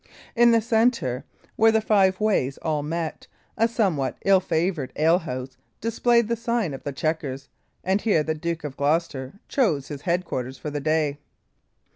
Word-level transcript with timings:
In 0.35 0.49
the 0.49 0.61
centre, 0.61 1.25
where 1.57 1.71
the 1.71 1.79
five 1.79 2.19
ways 2.19 2.57
all 2.63 2.81
met, 2.81 3.27
a 3.55 3.67
somewhat 3.67 4.17
ill 4.25 4.39
favoured 4.39 4.91
alehouse 4.95 5.57
displayed 5.79 6.27
the 6.27 6.35
sign 6.35 6.73
of 6.73 6.81
the 6.81 6.91
Chequers; 6.91 7.49
and 7.83 8.01
here 8.01 8.23
the 8.23 8.33
Duke 8.33 8.63
of 8.63 8.75
Gloucester 8.75 9.39
chose 9.47 9.89
his 9.89 10.01
headquarters 10.01 10.57
for 10.57 10.71
the 10.71 10.79
day. 10.81 11.19